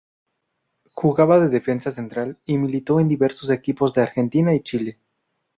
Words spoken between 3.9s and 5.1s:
de Argentina y Chile.